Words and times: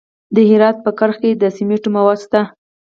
د 0.35 0.37
هرات 0.49 0.77
په 0.85 0.91
کرخ 0.99 1.15
کې 1.23 1.31
د 1.41 1.43
سمنټو 1.57 1.89
مواد 1.95 2.19
شته. 2.25 2.41